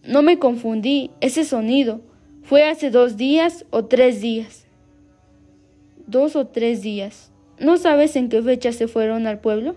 No 0.01 0.21
me 0.21 0.39
confundí, 0.39 1.12
ese 1.19 1.43
sonido. 1.43 2.00
Fue 2.41 2.63
hace 2.63 2.89
dos 2.89 3.17
días 3.17 3.65
o 3.69 3.83
tres 3.83 4.21
días. 4.21 4.65
Dos 6.05 6.38
o 6.38 6.47
tres 6.47 6.83
días. 6.83 7.33
¿No 7.59 7.75
sabes 7.75 8.15
en 8.15 8.29
qué 8.29 8.41
fecha 8.41 8.71
se 8.71 8.88
fueron 8.88 9.27
al 9.27 9.41
pueblo? 9.41 9.75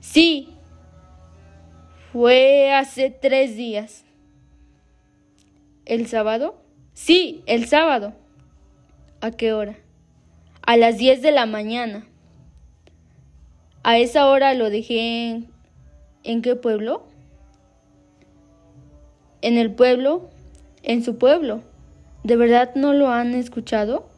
Sí. 0.00 0.48
Fue 2.10 2.72
hace 2.72 3.10
tres 3.10 3.58
días. 3.58 4.06
¿El 5.84 6.06
sábado? 6.06 6.56
Sí, 6.94 7.42
el 7.44 7.66
sábado. 7.66 8.14
¿A 9.20 9.32
qué 9.32 9.52
hora? 9.52 9.76
A 10.62 10.78
las 10.78 10.96
diez 10.96 11.20
de 11.20 11.32
la 11.32 11.44
mañana. 11.44 12.06
A 13.86 13.98
esa 13.98 14.28
hora 14.28 14.52
lo 14.54 14.68
dejé 14.68 15.44
en, 16.24 16.42
qué 16.42 16.56
pueblo? 16.56 17.06
En 19.42 19.58
el 19.58 19.70
pueblo, 19.70 20.28
en 20.82 21.04
su 21.04 21.18
pueblo. 21.18 21.62
¿De 22.24 22.34
verdad 22.34 22.72
no 22.74 22.94
lo 22.94 23.10
han 23.10 23.36
escuchado? 23.36 24.08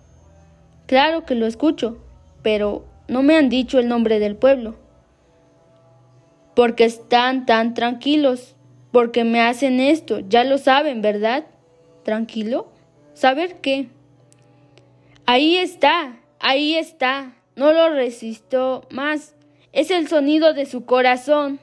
Claro 0.86 1.26
que 1.26 1.34
lo 1.34 1.44
escucho, 1.44 1.98
pero 2.40 2.86
no 3.08 3.22
me 3.22 3.36
han 3.36 3.50
dicho 3.50 3.78
el 3.78 3.88
nombre 3.88 4.18
del 4.20 4.36
pueblo. 4.36 4.74
Porque 6.56 6.86
están 6.86 7.44
tan 7.44 7.74
tranquilos, 7.74 8.54
porque 8.90 9.24
me 9.24 9.42
hacen 9.42 9.80
esto, 9.80 10.20
ya 10.20 10.44
lo 10.44 10.56
saben, 10.56 11.02
¿verdad? 11.02 11.44
¿Tranquilo? 12.04 12.72
¿Saber 13.12 13.60
qué? 13.60 13.90
Ahí 15.26 15.58
está, 15.58 16.16
ahí 16.40 16.74
está, 16.74 17.34
no 17.54 17.74
lo 17.74 17.90
resisto 17.90 18.86
más. 18.88 19.34
Es 19.72 19.90
el 19.90 20.08
sonido 20.08 20.54
de 20.54 20.66
su 20.66 20.84
corazón. 20.84 21.60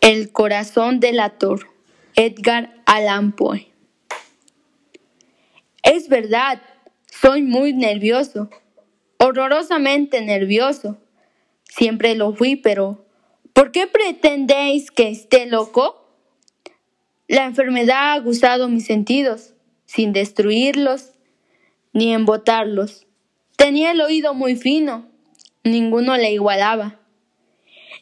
El 0.00 0.32
corazón 0.32 1.00
del 1.00 1.20
ator. 1.20 1.68
Edgar 2.14 2.74
Allan 2.84 3.32
Poe. 3.32 3.68
Es 5.82 6.08
verdad, 6.08 6.60
soy 7.10 7.42
muy 7.42 7.72
nervioso, 7.72 8.50
horrorosamente 9.18 10.20
nervioso. 10.20 10.98
Siempre 11.64 12.14
lo 12.14 12.34
fui, 12.34 12.56
pero 12.56 13.06
¿por 13.52 13.72
qué 13.72 13.86
pretendéis 13.86 14.90
que 14.90 15.08
esté 15.08 15.46
loco? 15.46 16.06
La 17.28 17.44
enfermedad 17.44 18.12
ha 18.12 18.18
gustado 18.20 18.68
mis 18.68 18.84
sentidos, 18.84 19.54
sin 19.86 20.12
destruirlos 20.12 21.12
ni 21.92 22.12
embotarlos. 22.12 23.06
Tenía 23.56 23.92
el 23.92 24.00
oído 24.00 24.34
muy 24.34 24.56
fino, 24.56 25.08
ninguno 25.64 26.16
le 26.16 26.32
igualaba. 26.32 27.00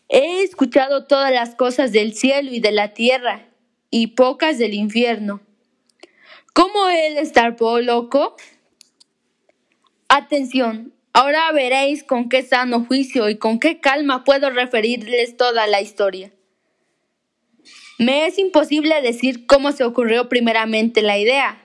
He 0.09 0.43
escuchado 0.43 1.07
todas 1.07 1.33
las 1.33 1.55
cosas 1.55 1.93
del 1.93 2.15
cielo 2.15 2.53
y 2.53 2.61
de 2.61 2.73
la 2.73 2.95
tierra, 2.95 3.49
y 3.91 4.09
pocas 4.09 4.59
del 4.59 4.75
infierno. 4.75 5.41
¿Cómo 6.53 6.89
él 6.89 7.17
estar 7.17 7.57
por 7.57 7.83
loco? 7.83 8.37
Atención, 10.09 10.93
ahora 11.13 11.51
veréis 11.53 12.03
con 12.03 12.29
qué 12.29 12.43
sano 12.43 12.85
juicio 12.85 13.29
y 13.29 13.39
con 13.39 13.61
qué 13.61 13.81
calma 13.81 14.25
puedo 14.25 14.51
referirles 14.51 15.37
toda 15.37 15.67
la 15.67 15.81
historia. 15.81 16.33
Me 17.99 18.27
es 18.27 18.39
imposible 18.39 19.01
decir 19.03 19.47
cómo 19.47 19.73
se 19.73 19.85
ocurrió 19.85 20.29
primeramente 20.29 21.03
la 21.03 21.19
idea, 21.19 21.63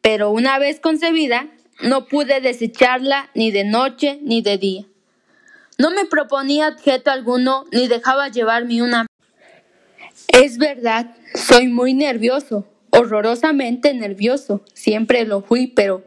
pero 0.00 0.30
una 0.30 0.58
vez 0.58 0.80
concebida, 0.80 1.48
no 1.80 2.06
pude 2.06 2.40
desecharla 2.40 3.30
ni 3.34 3.50
de 3.50 3.64
noche 3.64 4.18
ni 4.22 4.42
de 4.42 4.58
día. 4.58 4.86
No 5.78 5.90
me 5.90 6.06
proponía 6.06 6.68
objeto 6.68 7.10
alguno 7.10 7.64
ni 7.72 7.86
dejaba 7.86 8.28
llevarme 8.28 8.82
una. 8.82 9.06
Es 10.28 10.58
verdad, 10.58 11.14
soy 11.34 11.68
muy 11.68 11.92
nervioso, 11.92 12.66
horrorosamente 12.90 13.92
nervioso, 13.92 14.62
siempre 14.72 15.26
lo 15.26 15.42
fui, 15.42 15.66
pero 15.66 16.02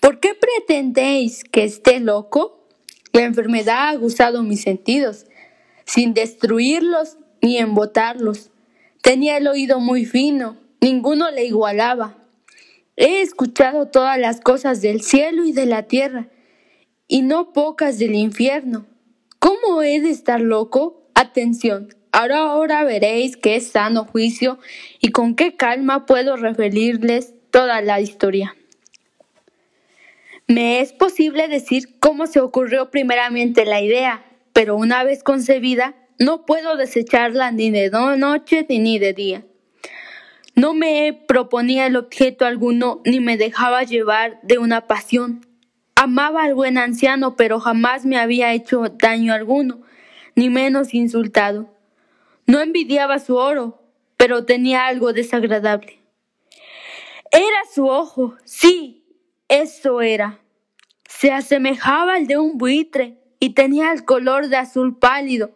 ¿por 0.00 0.18
qué 0.18 0.34
pretendéis 0.34 1.44
que 1.44 1.64
esté 1.64 2.00
loco? 2.00 2.66
La 3.12 3.22
enfermedad 3.22 3.88
ha 3.88 3.94
gustado 3.94 4.42
mis 4.42 4.62
sentidos, 4.62 5.26
sin 5.84 6.12
destruirlos 6.12 7.16
ni 7.40 7.58
embotarlos. 7.58 8.50
Tenía 9.02 9.36
el 9.36 9.46
oído 9.46 9.78
muy 9.78 10.04
fino, 10.04 10.56
ninguno 10.80 11.30
le 11.30 11.44
igualaba. 11.44 12.18
He 12.96 13.20
escuchado 13.20 13.88
todas 13.88 14.18
las 14.18 14.40
cosas 14.40 14.80
del 14.80 15.02
cielo 15.02 15.44
y 15.44 15.52
de 15.52 15.66
la 15.66 15.82
tierra, 15.82 16.28
y 17.06 17.22
no 17.22 17.52
pocas 17.52 17.98
del 17.98 18.14
infierno. 18.14 18.86
¿Cómo 19.38 19.82
he 19.82 20.00
de 20.00 20.10
estar 20.10 20.40
loco? 20.40 21.06
Atención, 21.14 21.94
ahora 22.10 22.38
ahora 22.38 22.84
veréis 22.84 23.36
qué 23.36 23.60
sano 23.60 24.06
juicio 24.06 24.58
y 25.00 25.12
con 25.12 25.36
qué 25.36 25.56
calma 25.56 26.06
puedo 26.06 26.36
referirles 26.36 27.34
toda 27.50 27.82
la 27.82 28.00
historia. 28.00 28.56
Me 30.48 30.80
es 30.80 30.92
posible 30.92 31.48
decir 31.48 31.98
cómo 31.98 32.26
se 32.26 32.40
ocurrió 32.40 32.90
primeramente 32.90 33.66
la 33.66 33.82
idea, 33.82 34.24
pero 34.52 34.76
una 34.76 35.04
vez 35.04 35.22
concebida, 35.22 35.94
no 36.18 36.46
puedo 36.46 36.76
desecharla 36.76 37.50
ni 37.50 37.70
de 37.70 37.90
noche 37.90 38.64
ni 38.68 38.98
de 38.98 39.12
día. 39.12 39.44
No 40.56 40.72
me 40.72 41.12
proponía 41.12 41.84
el 41.84 41.96
objeto 41.96 42.46
alguno 42.46 43.02
ni 43.04 43.20
me 43.20 43.36
dejaba 43.36 43.82
llevar 43.82 44.40
de 44.42 44.56
una 44.56 44.86
pasión. 44.86 45.46
Amaba 45.94 46.44
al 46.44 46.54
buen 46.54 46.78
anciano, 46.78 47.36
pero 47.36 47.60
jamás 47.60 48.06
me 48.06 48.16
había 48.16 48.54
hecho 48.54 48.88
daño 48.88 49.34
alguno, 49.34 49.82
ni 50.34 50.48
menos 50.48 50.94
insultado. 50.94 51.68
No 52.46 52.60
envidiaba 52.60 53.18
su 53.18 53.36
oro, 53.36 53.82
pero 54.16 54.46
tenía 54.46 54.86
algo 54.86 55.12
desagradable. 55.12 55.98
Era 57.30 57.58
su 57.70 57.86
ojo, 57.88 58.34
sí, 58.46 59.04
eso 59.48 60.00
era. 60.00 60.40
Se 61.06 61.32
asemejaba 61.32 62.14
al 62.14 62.26
de 62.26 62.38
un 62.38 62.56
buitre 62.56 63.18
y 63.40 63.50
tenía 63.50 63.92
el 63.92 64.06
color 64.06 64.48
de 64.48 64.56
azul 64.56 64.98
pálido. 64.98 65.50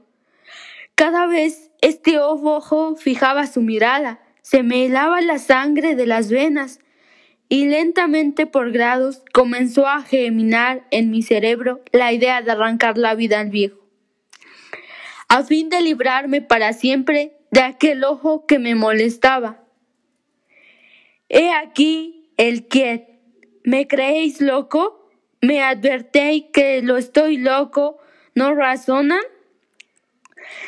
Cada 0.94 1.26
vez 1.26 1.70
este 1.80 2.18
ojo 2.18 2.96
fijaba 2.96 3.46
su 3.46 3.62
mirada, 3.62 4.20
se 4.50 4.64
me 4.64 4.84
helaba 4.84 5.20
la 5.20 5.38
sangre 5.38 5.94
de 5.94 6.06
las 6.06 6.28
venas 6.28 6.80
y 7.48 7.66
lentamente 7.66 8.46
por 8.46 8.72
grados 8.72 9.22
comenzó 9.32 9.86
a 9.86 10.02
germinar 10.02 10.88
en 10.90 11.08
mi 11.12 11.22
cerebro 11.22 11.80
la 11.92 12.12
idea 12.12 12.42
de 12.42 12.50
arrancar 12.50 12.98
la 12.98 13.14
vida 13.14 13.38
al 13.38 13.50
viejo, 13.50 13.78
a 15.28 15.44
fin 15.44 15.68
de 15.68 15.80
librarme 15.82 16.42
para 16.42 16.72
siempre 16.72 17.38
de 17.52 17.60
aquel 17.60 18.02
ojo 18.02 18.44
que 18.44 18.58
me 18.58 18.74
molestaba. 18.74 19.62
He 21.28 21.52
aquí 21.52 22.32
el 22.36 22.66
que 22.66 23.20
¿Me 23.62 23.86
creéis 23.86 24.40
loco? 24.40 25.12
¿Me 25.40 25.62
advertéis 25.62 26.46
que 26.52 26.82
lo 26.82 26.96
estoy 26.96 27.36
loco? 27.36 27.98
¿No 28.34 28.52
razonan? 28.52 29.20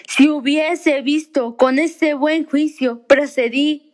Si 0.07 0.29
hubiese 0.29 1.01
visto 1.03 1.57
con 1.57 1.79
este 1.79 2.15
buen 2.15 2.45
juicio 2.45 3.03
procedí 3.07 3.93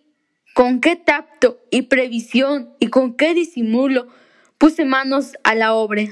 con 0.54 0.80
qué 0.80 0.96
tacto 0.96 1.60
y 1.70 1.82
previsión 1.82 2.74
y 2.80 2.88
con 2.88 3.14
qué 3.14 3.34
disimulo 3.34 4.08
puse 4.58 4.84
manos 4.84 5.34
a 5.44 5.54
la 5.54 5.74
obra. 5.74 6.02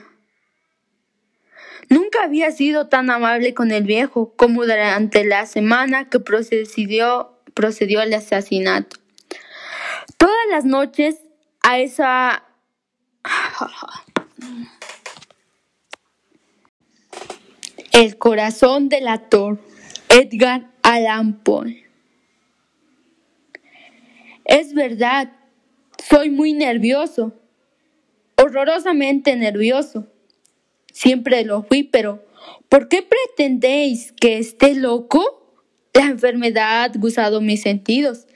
Nunca 1.88 2.24
había 2.24 2.50
sido 2.50 2.88
tan 2.88 3.10
amable 3.10 3.54
con 3.54 3.70
el 3.70 3.84
viejo 3.84 4.34
como 4.36 4.62
durante 4.62 5.24
la 5.24 5.46
semana 5.46 6.08
que 6.08 6.20
procedió, 6.20 7.40
procedió 7.54 8.02
el 8.02 8.14
asesinato. 8.14 8.96
Todas 10.16 10.34
las 10.50 10.64
noches 10.64 11.16
a 11.62 11.78
esa... 11.78 12.44
El 17.96 18.18
corazón 18.18 18.90
del 18.90 19.08
actor 19.08 19.58
Edgar 20.10 20.70
Allan 20.82 21.42
Poe 21.42 21.82
es 24.44 24.74
verdad, 24.74 25.32
soy 26.06 26.28
muy 26.28 26.52
nervioso, 26.52 27.32
horrorosamente 28.36 29.34
nervioso. 29.34 30.08
Siempre 30.92 31.42
lo 31.46 31.62
fui, 31.62 31.84
pero 31.84 32.22
¿por 32.68 32.88
qué 32.88 33.02
pretendéis 33.02 34.12
que 34.12 34.36
esté 34.36 34.74
loco? 34.74 35.56
La 35.94 36.04
enfermedad 36.04 36.84
ha 36.84 36.98
gustado 36.98 37.40
mis 37.40 37.62
sentidos, 37.62 38.26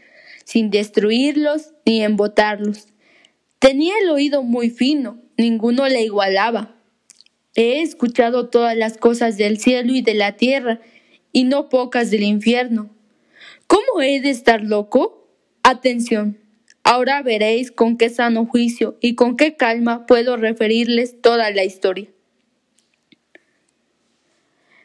sin 0.45 0.71
destruirlos 0.71 1.75
ni 1.85 2.03
embotarlos. 2.03 2.89
Tenía 3.59 3.93
el 4.03 4.09
oído 4.09 4.43
muy 4.43 4.71
fino, 4.71 5.21
ninguno 5.37 5.87
le 5.87 6.01
igualaba. 6.03 6.80
He 7.55 7.83
escuchado 7.83 8.49
todas 8.49 8.77
las 8.77 8.97
cosas 8.97 9.37
del 9.37 9.59
cielo 9.59 9.93
y 9.95 10.03
de 10.03 10.15
la 10.15 10.37
tierra, 10.37 10.81
y 11.33 11.45
no 11.45 11.69
pocas 11.69 12.11
del 12.11 12.23
infierno. 12.23 12.91
¿Cómo 13.67 14.03
he 14.03 14.21
de 14.21 14.31
estar 14.31 14.63
loco? 14.63 15.29
Atención, 15.63 16.39
ahora 16.83 17.23
veréis 17.23 17.71
con 17.71 17.97
qué 17.97 18.09
sano 18.09 18.47
juicio 18.47 18.97
y 19.01 19.15
con 19.15 19.37
qué 19.37 19.57
calma 19.57 20.07
puedo 20.07 20.37
referirles 20.37 21.21
toda 21.21 21.51
la 21.51 21.65
historia. 21.65 22.09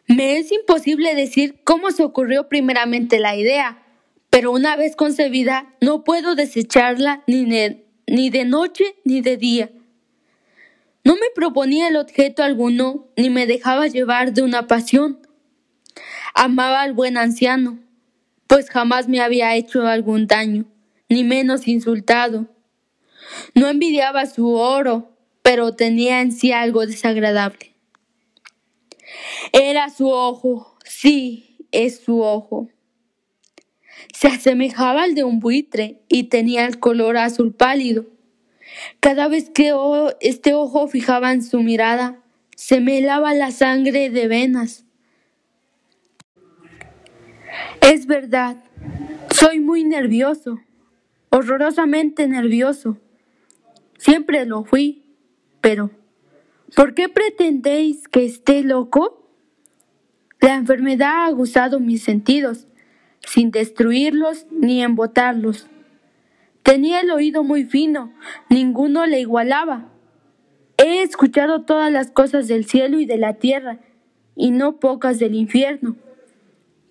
Me 0.08 0.38
es 0.38 0.52
imposible 0.52 1.16
decir 1.16 1.62
cómo 1.64 1.90
se 1.90 2.04
ocurrió 2.04 2.48
primeramente 2.48 3.20
la 3.20 3.36
idea, 3.36 3.82
pero 4.30 4.52
una 4.52 4.76
vez 4.76 4.96
concebida 4.96 5.74
no 5.82 6.04
puedo 6.04 6.36
desecharla 6.36 7.24
ni 7.26 7.46
de, 7.46 7.86
ni 8.06 8.30
de 8.30 8.46
noche 8.46 8.96
ni 9.04 9.22
de 9.22 9.38
día. 9.38 9.72
No 11.06 11.14
me 11.14 11.30
proponía 11.36 11.88
el 11.88 11.98
objeto 11.98 12.42
alguno 12.42 13.08
ni 13.16 13.30
me 13.30 13.46
dejaba 13.46 13.86
llevar 13.86 14.34
de 14.34 14.42
una 14.42 14.66
pasión. 14.66 15.20
Amaba 16.34 16.82
al 16.82 16.94
buen 16.94 17.16
anciano, 17.16 17.78
pues 18.48 18.72
jamás 18.72 19.08
me 19.08 19.22
había 19.22 19.56
hecho 19.56 19.86
algún 19.86 20.26
daño, 20.26 20.66
ni 21.08 21.24
menos 21.24 21.68
insultado. 21.68 22.48
No 23.54 23.70
envidiaba 23.70 24.26
su 24.26 24.50
oro, 24.56 25.16
pero 25.44 25.76
tenía 25.76 26.22
en 26.22 26.32
sí 26.32 26.52
algo 26.52 26.88
desagradable. 26.88 27.76
Era 29.54 29.92
su 29.92 30.10
ojo, 30.10 30.76
sí, 30.86 31.60
es 31.72 32.04
su 32.04 32.22
ojo. 32.22 32.68
Se 34.12 34.28
asemejaba 34.28 35.04
al 35.04 35.14
de 35.14 35.24
un 35.24 35.40
buitre 35.40 36.02
y 36.10 36.24
tenía 36.24 36.66
el 36.66 36.80
color 36.80 37.18
azul 37.18 37.54
pálido. 37.54 38.15
Cada 39.00 39.28
vez 39.28 39.50
que 39.50 39.74
este 40.22 40.54
ojo 40.54 40.88
fijaba 40.88 41.32
en 41.32 41.44
su 41.44 41.60
mirada, 41.60 42.22
se 42.56 42.80
me 42.80 42.98
helaba 42.98 43.34
la 43.34 43.52
sangre 43.52 44.10
de 44.10 44.28
venas. 44.28 44.86
Es 47.82 48.08
verdad, 48.08 48.58
soy 49.32 49.60
muy 49.60 49.84
nervioso, 49.84 50.60
horrorosamente 51.30 52.28
nervioso. 52.28 52.98
Siempre 53.98 54.46
lo 54.46 54.64
fui, 54.64 55.04
pero 55.62 55.92
¿por 56.76 56.94
qué 56.94 57.10
pretendéis 57.10 58.08
que 58.08 58.26
esté 58.26 58.64
loco? 58.64 59.30
La 60.42 60.56
enfermedad 60.56 61.24
ha 61.24 61.26
aguzado 61.28 61.80
mis 61.80 62.04
sentidos, 62.04 62.68
sin 63.26 63.52
destruirlos 63.52 64.48
ni 64.52 64.84
embotarlos. 64.84 65.68
Tenía 66.66 67.02
el 67.02 67.12
oído 67.12 67.44
muy 67.44 67.64
fino, 67.64 68.12
ninguno 68.50 69.06
le 69.06 69.20
igualaba. 69.20 69.94
He 70.80 71.04
escuchado 71.04 71.62
todas 71.62 71.92
las 71.92 72.10
cosas 72.10 72.48
del 72.48 72.66
cielo 72.66 73.00
y 73.00 73.06
de 73.06 73.18
la 73.18 73.36
tierra, 73.36 73.82
y 74.36 74.50
no 74.50 74.80
pocas 74.80 75.20
del 75.20 75.36
infierno. 75.36 75.96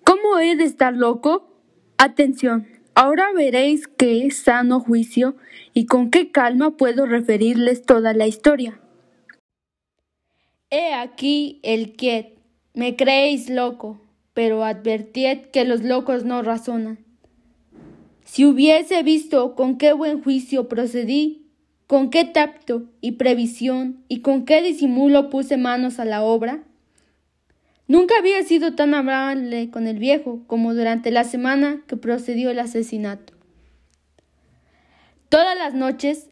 ¿Cómo 0.05 0.39
he 0.39 0.55
de 0.55 0.63
estar 0.63 0.95
loco? 0.95 1.53
Atención, 1.97 2.65
ahora 2.95 3.33
veréis 3.35 3.89
qué 3.89 4.31
sano 4.31 4.79
juicio 4.79 5.35
y 5.73 5.87
con 5.87 6.09
qué 6.09 6.31
calma 6.31 6.77
puedo 6.77 7.05
referirles 7.05 7.85
toda 7.85 8.13
la 8.13 8.27
historia. 8.27 8.79
He 10.69 10.93
aquí 10.93 11.59
el 11.63 11.97
quiet. 11.97 12.37
Me 12.73 12.95
creéis 12.95 13.49
loco, 13.49 13.99
pero 14.33 14.63
advertid 14.63 15.47
que 15.51 15.65
los 15.65 15.83
locos 15.83 16.23
no 16.23 16.41
razonan. 16.43 17.04
Si 18.35 18.45
hubiese 18.45 19.01
visto 19.01 19.55
con 19.55 19.77
qué 19.77 19.93
buen 19.93 20.21
juicio 20.21 20.67
procedí, 20.67 21.47
con 21.87 22.09
qué 22.09 22.25
tacto 22.25 22.83
y 22.99 23.13
previsión 23.13 24.03
y 24.09 24.19
con 24.19 24.43
qué 24.43 24.61
disimulo 24.61 25.29
puse 25.29 25.55
manos 25.55 25.99
a 25.99 26.03
la 26.03 26.21
obra, 26.21 26.65
Nunca 27.87 28.15
había 28.17 28.43
sido 28.43 28.75
tan 28.75 28.93
amable 28.93 29.69
con 29.69 29.87
el 29.87 29.99
viejo 29.99 30.41
como 30.47 30.73
durante 30.73 31.11
la 31.11 31.23
semana 31.23 31.81
que 31.87 31.95
procedió 31.95 32.49
el 32.49 32.59
asesinato. 32.59 33.31
Todas 35.29 35.57
las 35.57 35.73
noches, 35.73 36.27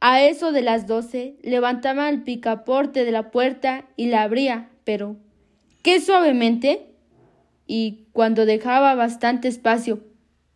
a 0.00 0.20
eso 0.20 0.50
de 0.50 0.62
las 0.62 0.88
doce, 0.88 1.36
levantaba 1.42 2.08
el 2.08 2.24
picaporte 2.24 3.04
de 3.04 3.12
la 3.12 3.30
puerta 3.30 3.84
y 3.96 4.06
la 4.06 4.22
abría, 4.22 4.68
pero 4.82 5.14
qué 5.82 6.00
suavemente, 6.00 6.88
y 7.68 8.08
cuando 8.12 8.46
dejaba 8.46 8.96
bastante 8.96 9.46
espacio 9.46 10.00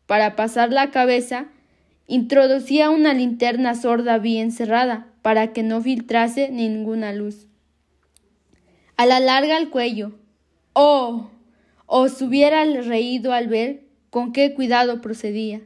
para 0.08 0.34
pasar 0.34 0.72
la 0.72 0.90
cabeza, 0.90 1.46
introducía 2.08 2.90
una 2.90 3.14
linterna 3.14 3.76
sorda 3.76 4.18
bien 4.18 4.50
cerrada 4.50 5.06
para 5.22 5.52
que 5.52 5.62
no 5.62 5.80
filtrase 5.80 6.48
ninguna 6.50 7.12
luz 7.12 7.46
a 8.98 9.06
la 9.06 9.20
larga 9.20 9.56
el 9.56 9.70
cuello. 9.70 10.12
Oh, 10.74 11.30
os 11.86 12.20
hubiera 12.20 12.64
reído 12.64 13.32
al 13.32 13.46
ver 13.46 13.84
con 14.10 14.32
qué 14.32 14.52
cuidado 14.52 15.00
procedía. 15.00 15.62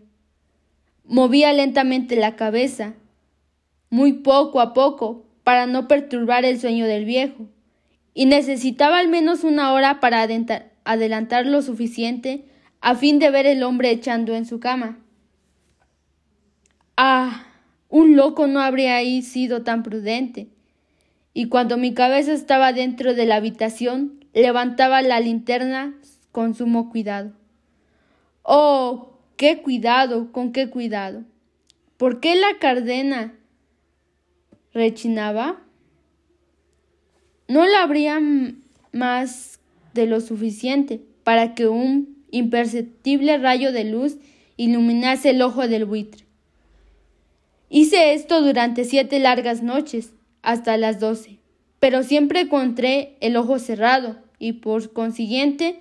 Movía 1.04 1.52
lentamente 1.54 2.14
la 2.14 2.36
cabeza, 2.36 2.92
muy 3.88 4.12
poco 4.12 4.60
a 4.60 4.74
poco, 4.74 5.24
para 5.44 5.66
no 5.66 5.88
perturbar 5.88 6.44
el 6.44 6.60
sueño 6.60 6.86
del 6.86 7.06
viejo, 7.06 7.48
y 8.12 8.26
necesitaba 8.26 8.98
al 8.98 9.08
menos 9.08 9.44
una 9.44 9.72
hora 9.72 9.98
para 9.98 10.28
adelantar 10.84 11.46
lo 11.46 11.62
suficiente 11.62 12.44
a 12.82 12.96
fin 12.96 13.20
de 13.20 13.30
ver 13.30 13.46
el 13.46 13.62
hombre 13.62 13.90
echando 13.90 14.34
en 14.34 14.44
su 14.44 14.58
cama. 14.58 14.98
Ah, 16.96 17.46
un 17.88 18.16
loco 18.16 18.48
no 18.48 18.60
habría 18.60 18.96
ahí 18.96 19.22
sido 19.22 19.62
tan 19.62 19.84
prudente. 19.84 20.48
Y 21.32 21.48
cuando 21.48 21.78
mi 21.78 21.94
cabeza 21.94 22.32
estaba 22.32 22.72
dentro 22.72 23.14
de 23.14 23.24
la 23.24 23.36
habitación, 23.36 24.24
levantaba 24.34 25.00
la 25.00 25.20
linterna 25.20 25.94
con 26.32 26.54
sumo 26.54 26.90
cuidado. 26.90 27.32
Oh, 28.42 29.16
qué 29.36 29.62
cuidado, 29.62 30.32
con 30.32 30.52
qué 30.52 30.68
cuidado. 30.68 31.22
¿Por 31.96 32.18
qué 32.18 32.34
la 32.34 32.58
cardena 32.58 33.34
rechinaba? 34.74 35.60
No 37.46 37.64
la 37.64 37.84
abría 37.84 38.20
más 38.90 39.60
de 39.94 40.06
lo 40.06 40.20
suficiente 40.20 41.00
para 41.22 41.54
que 41.54 41.68
un 41.68 42.21
imperceptible 42.32 43.38
rayo 43.38 43.70
de 43.70 43.84
luz 43.84 44.16
iluminase 44.56 45.30
el 45.30 45.42
ojo 45.42 45.68
del 45.68 45.84
buitre. 45.84 46.24
Hice 47.68 48.14
esto 48.14 48.42
durante 48.42 48.84
siete 48.84 49.20
largas 49.20 49.62
noches, 49.62 50.12
hasta 50.42 50.76
las 50.76 50.98
doce, 50.98 51.38
pero 51.78 52.02
siempre 52.02 52.40
encontré 52.40 53.16
el 53.20 53.36
ojo 53.36 53.60
cerrado 53.60 54.18
y 54.38 54.54
por 54.54 54.92
consiguiente 54.92 55.78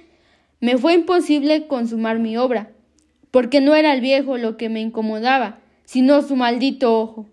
me 0.59 0.77
fue 0.77 0.93
imposible 0.93 1.67
consumar 1.67 2.19
mi 2.19 2.37
obra, 2.37 2.71
porque 3.31 3.59
no 3.59 3.73
era 3.75 3.93
el 3.93 4.01
viejo 4.01 4.37
lo 4.37 4.55
que 4.57 4.69
me 4.69 4.81
incomodaba, 4.81 5.59
sino 5.85 6.21
su 6.21 6.35
maldito 6.35 6.99
ojo. 6.99 7.27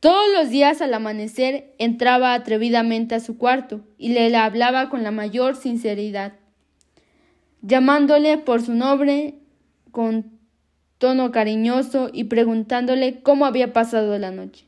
Todos 0.00 0.26
los 0.34 0.50
días 0.50 0.82
al 0.82 0.92
amanecer 0.94 1.72
entraba 1.78 2.34
atrevidamente 2.34 3.14
a 3.14 3.20
su 3.20 3.38
cuarto 3.38 3.80
y 3.98 4.10
le 4.10 4.34
hablaba 4.36 4.90
con 4.90 5.02
la 5.02 5.10
mayor 5.10 5.56
sinceridad, 5.56 6.34
llamándole 7.64 8.36
por 8.36 8.60
su 8.60 8.74
nombre 8.74 9.34
con 9.90 10.38
tono 10.98 11.32
cariñoso 11.32 12.10
y 12.12 12.24
preguntándole 12.24 13.22
cómo 13.22 13.46
había 13.46 13.72
pasado 13.72 14.18
la 14.18 14.30
noche. 14.30 14.66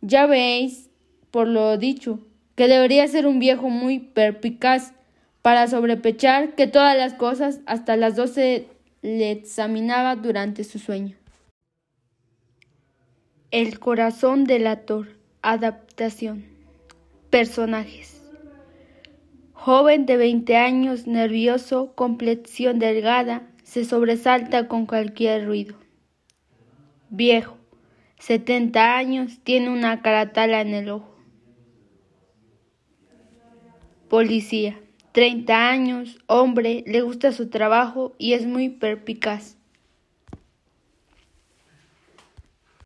Ya 0.00 0.26
veis, 0.26 0.88
por 1.30 1.48
lo 1.48 1.76
dicho, 1.78 2.20
que 2.54 2.68
debería 2.68 3.06
ser 3.08 3.26
un 3.26 3.38
viejo 3.38 3.68
muy 3.68 3.98
perpicaz 3.98 4.92
para 5.42 5.66
sobrepechar 5.66 6.54
que 6.54 6.68
todas 6.68 6.96
las 6.96 7.14
cosas 7.14 7.60
hasta 7.66 7.96
las 7.96 8.14
doce 8.14 8.68
le 9.02 9.32
examinaba 9.32 10.14
durante 10.14 10.62
su 10.62 10.78
sueño. 10.78 11.16
El 13.50 13.80
corazón 13.80 14.44
del 14.44 14.68
actor. 14.68 15.08
Adaptación. 15.42 16.44
Personajes. 17.30 18.21
Joven 19.64 20.06
de 20.06 20.16
20 20.16 20.56
años, 20.56 21.06
nervioso, 21.06 21.92
complexión 21.94 22.80
delgada, 22.80 23.48
se 23.62 23.84
sobresalta 23.84 24.66
con 24.66 24.86
cualquier 24.86 25.46
ruido. 25.46 25.76
Viejo, 27.10 27.56
70 28.18 28.96
años, 28.96 29.38
tiene 29.44 29.70
una 29.70 30.02
caratala 30.02 30.62
en 30.62 30.74
el 30.74 30.90
ojo. 30.90 31.16
Policía, 34.08 34.80
30 35.12 35.70
años, 35.70 36.18
hombre, 36.26 36.82
le 36.88 37.02
gusta 37.02 37.30
su 37.30 37.48
trabajo 37.48 38.16
y 38.18 38.32
es 38.32 38.44
muy 38.44 38.68
perpicaz. 38.68 39.58